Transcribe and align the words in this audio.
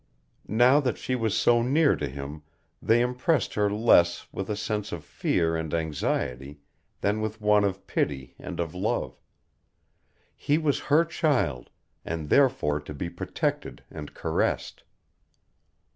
Now 0.47 0.79
that 0.79 0.97
she 0.97 1.13
was 1.13 1.37
so 1.37 1.61
near 1.61 1.95
to 1.95 2.09
him 2.09 2.41
they 2.81 3.01
impressed 3.01 3.53
her 3.53 3.69
less 3.69 4.25
with 4.31 4.49
a 4.49 4.55
sense 4.55 4.91
of 4.91 5.03
fear 5.05 5.55
and 5.55 5.71
anxiety 5.75 6.57
than 7.01 7.21
with 7.21 7.39
one 7.39 7.63
of 7.63 7.85
pity 7.85 8.33
and 8.39 8.59
of 8.59 8.73
love. 8.73 9.21
He 10.35 10.57
was 10.57 10.79
her 10.89 11.05
child, 11.05 11.69
and 12.03 12.29
therefore 12.29 12.79
to 12.79 12.95
be 12.95 13.11
protected 13.11 13.83
and 13.91 14.11
caressed. 14.15 14.83